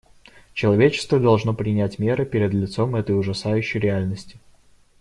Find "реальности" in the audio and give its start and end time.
3.79-4.39